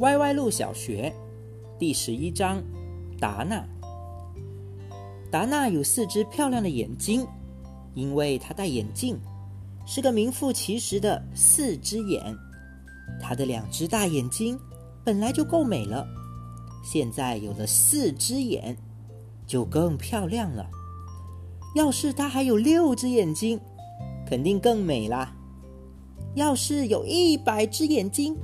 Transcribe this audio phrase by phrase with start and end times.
[0.00, 1.10] 歪歪路小学
[1.78, 2.62] 第十一章，
[3.18, 3.64] 达娜。
[5.30, 7.26] 达娜有四只漂亮的眼睛，
[7.94, 9.18] 因为她戴眼镜，
[9.86, 12.22] 是个名副其实的四只眼。
[13.18, 14.58] 她的两只大眼睛
[15.02, 16.06] 本来就够美了，
[16.84, 18.76] 现在有了四只眼，
[19.46, 20.68] 就更漂亮了。
[21.74, 23.58] 要是她还有六只眼睛，
[24.26, 25.34] 肯定更美啦。
[26.34, 28.36] 要是有一百只眼睛，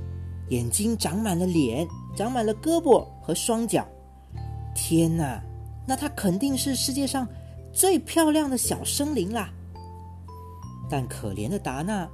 [0.53, 3.87] 眼睛长满了脸，长满了胳膊和双脚，
[4.75, 5.41] 天哪，
[5.87, 7.27] 那它肯定是世界上
[7.71, 9.51] 最漂亮的小生灵啦。
[10.87, 12.07] 但可怜的达娜，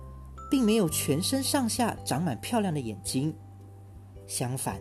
[0.50, 3.36] 并没有全身上下长满漂亮的眼睛，
[4.26, 4.80] 相反，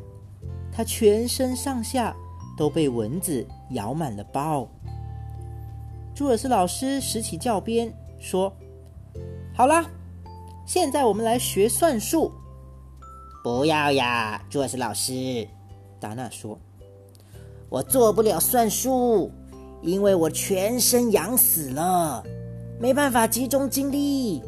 [0.70, 2.14] 她全身上下
[2.56, 4.68] 都被蚊子咬满了包。
[6.14, 8.56] 朱尔斯老师拾起教鞭说
[9.52, 9.84] ：“好啦。”
[10.64, 12.30] 现在我们来学算术。
[13.42, 15.46] 不要呀，朱尔斯老师，
[16.00, 16.58] 达娜说
[17.70, 19.30] ：“我做不了算术，
[19.80, 22.22] 因为我全身痒死了，
[22.80, 24.42] 没办法集中精力。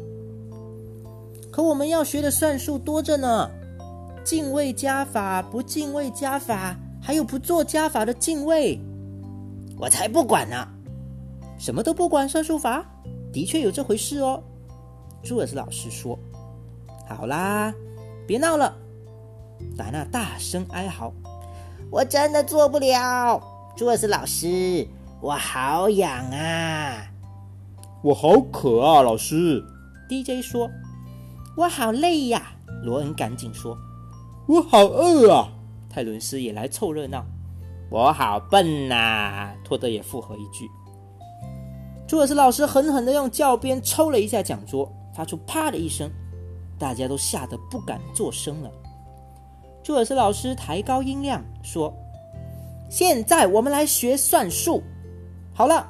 [1.51, 3.49] 可我们要学的算术多着呢，
[4.23, 8.79] 进位加法、不进位加法，还有不做加法的进位。
[9.77, 10.67] 我才不管呢！
[11.57, 12.85] 什么都不管算术法？
[13.33, 14.43] 的确有这回事哦。”
[15.23, 16.17] 朱尔斯老师说
[17.07, 17.73] ：“好啦，
[18.31, 18.73] 别闹了。”
[19.77, 21.11] 达娜大声哀嚎
[21.91, 23.43] ：“我真的做不了，
[23.75, 24.87] 朱尔斯老师，
[25.19, 27.11] 我好痒啊！
[28.01, 29.61] 我好渴啊！”老师
[30.07, 30.69] ，DJ 说
[31.57, 32.53] ：“我好累呀！”
[32.85, 33.77] 罗恩赶紧说
[34.47, 35.49] ：“我好饿啊！”
[35.91, 37.25] 泰伦斯也来凑热闹
[37.91, 40.69] ：“我好笨呐！”托德也附和一句。
[42.07, 44.89] 朱尔斯老师狠狠的用教鞭抽了一下讲桌。
[45.13, 46.09] 发出“啪”的一声，
[46.81, 48.71] 大家都吓得不敢作声了。
[49.83, 51.93] 朱尔斯老师抬高音量说
[52.89, 54.81] ：“现在我们来学算术。
[55.53, 55.87] 好了，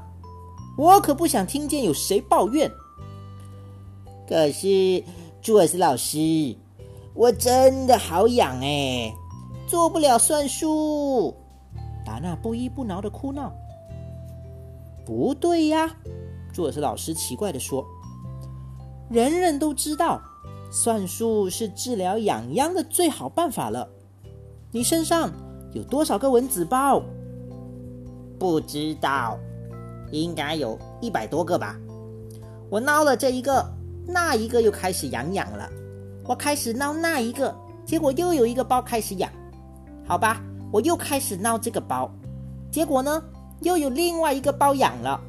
[0.78, 2.70] 我可不想听见有谁抱怨。
[4.28, 5.02] 可是，
[5.42, 6.18] 朱尔斯老师，
[7.14, 9.14] 我真的好痒哎，
[9.68, 11.34] 做不了算术。”
[12.06, 13.54] 达娜不依不挠的哭闹。
[15.06, 15.96] 不对呀，
[16.52, 17.86] 朱尔斯老师奇怪的说。
[19.10, 20.22] 人人都知道，
[20.72, 23.88] 算术是治疗痒痒的最好办法了。
[24.72, 25.30] 你身上
[25.74, 27.04] 有多少个蚊子包？
[28.40, 29.38] 不知道，
[30.12, 31.78] 应该有一百多个吧。
[32.70, 33.64] 我挠了这一个，
[34.08, 35.70] 那一个又开始痒痒了。
[36.26, 37.54] 我开始挠那一个，
[37.86, 39.30] 结果又有一个包开始痒。
[40.08, 42.10] 好吧，我又开始挠这个包，
[42.72, 43.22] 结果呢，
[43.60, 45.20] 又有另外一个包痒了。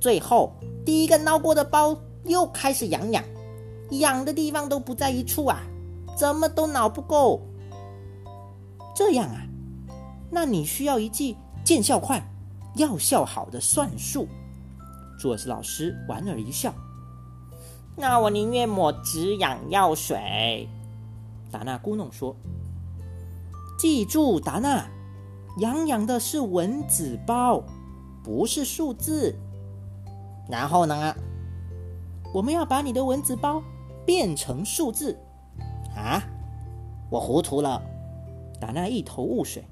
[0.00, 0.54] 最后，
[0.84, 1.96] 第一个挠过的包。
[2.24, 3.24] 又开始痒痒，
[3.98, 5.60] 痒的地方都不在一处啊，
[6.16, 7.40] 怎么都挠不够。
[8.94, 9.42] 这样啊，
[10.30, 12.22] 那你需要一剂见效快、
[12.76, 14.26] 药效好的算术。
[15.18, 16.74] 朱尔斯老师莞尔一笑。
[17.96, 20.68] 那我宁愿抹止痒药水。
[21.50, 22.34] 达娜咕哝说
[23.78, 24.86] ：“记住，达娜，
[25.58, 27.62] 痒痒的是蚊子包，
[28.24, 29.34] 不是数字。
[30.48, 31.14] 然后呢？”
[32.32, 33.62] 我们要把你的蚊子包
[34.04, 35.18] 变成数字
[35.96, 36.22] 啊！
[37.10, 37.82] 我糊涂了，
[38.60, 39.64] 达娜一头雾水。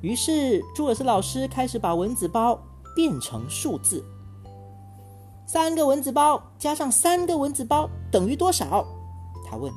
[0.00, 2.58] 于是朱尔斯老师开始把蚊子包
[2.94, 4.04] 变成数字。
[5.46, 8.86] 三个蚊子包加上三个蚊子包等于多少？
[9.48, 9.72] 他问。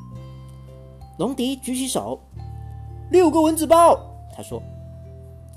[1.18, 2.20] 龙迪举起手。
[3.12, 4.00] 六个蚊子包。
[4.36, 4.62] 他说。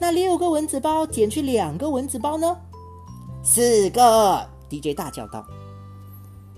[0.01, 2.57] 那六个蚊子包减去两个蚊子包呢？
[3.43, 4.47] 四个。
[4.71, 5.45] DJ 大叫道。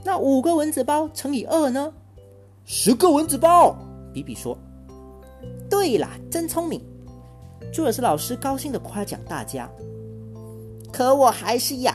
[0.03, 1.93] 那五个蚊子包乘以二呢？
[2.65, 3.77] 十个蚊子包。
[4.12, 4.59] 比比说
[5.71, 6.83] ：“对啦，真聪明。”
[7.72, 9.71] 朱尔斯老师高兴的夸奖大家。
[10.93, 11.94] 可我还是痒，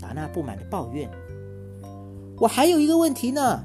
[0.00, 1.08] 达娜不满的抱怨
[2.40, 3.62] ：“我还有一个问题呢，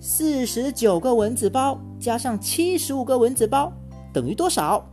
[0.00, 3.72] 四十九个蚊子包加上七十五个蚊子包
[4.12, 4.84] 等于多少？”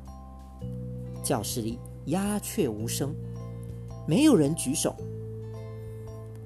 [1.22, 3.14] 教室里鸦雀无声，
[4.08, 4.96] 没有人举手。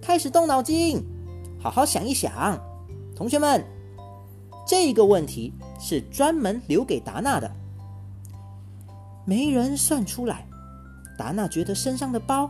[0.01, 1.03] 开始动脑筋。
[1.67, 2.57] 好好想一想，
[3.13, 3.61] 同学们，
[4.65, 7.51] 这个问题是专门留给达娜的。
[9.25, 10.47] 没人算出来，
[11.17, 12.49] 达娜觉得身上的包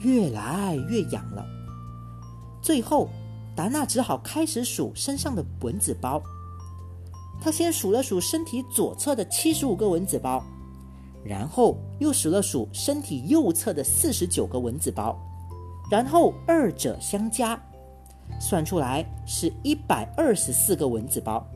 [0.00, 1.46] 越来越痒了。
[2.60, 3.08] 最后，
[3.54, 6.20] 达娜只好开始数身上的蚊子包。
[7.40, 10.42] 她先数了数身体左侧的七十五个蚊子包，
[11.24, 15.16] 然后又数了数身体右侧的四十九个蚊子包，
[15.88, 17.56] 然后二者相加。
[18.38, 21.46] 算出来是一百二十四个蚊子包，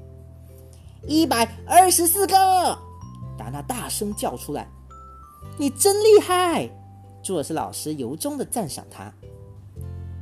[1.06, 2.34] 一百二十四个！
[3.38, 4.68] 达娜大声叫出来
[5.56, 6.68] ：“你真厉害！”
[7.22, 9.12] 朱尔斯老师由衷的赞赏他。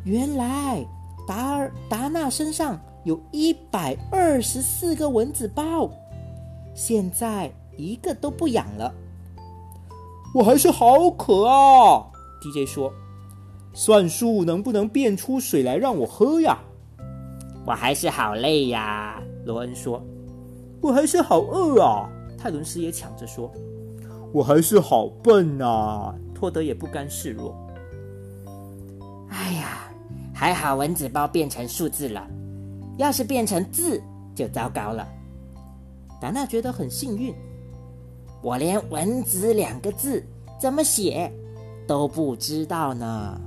[0.05, 0.85] 原来
[1.27, 5.91] 达尔达娜身上有一百二十四个蚊子包，
[6.75, 8.93] 现在一个都不痒了。
[10.35, 12.07] 我还是好渴啊
[12.41, 12.93] ！DJ 说
[13.81, 16.59] ：“算术能不能变出水来让我喝呀？”
[17.65, 20.05] 我还是好累呀，罗恩说。
[20.81, 23.49] 我还是好饿啊，泰伦斯也抢着说。
[24.33, 27.57] 我还是好笨呐，托德也不甘示弱。
[29.29, 29.89] 哎呀，
[30.35, 32.27] 还好蚊子包变成数字了，
[32.97, 34.03] 要是变成字
[34.35, 35.07] 就糟糕了。
[36.21, 37.33] 达娜觉得很幸运，
[38.43, 40.21] 我连“蚊子”两个字
[40.61, 41.33] 怎么写
[41.87, 43.41] 都不知道呢。